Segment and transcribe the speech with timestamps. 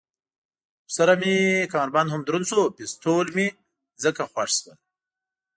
[0.87, 1.35] ورسره مې
[1.73, 3.47] کمربند هم دروند شو، پېسټول مې
[4.03, 4.77] ځکه خوښ شول.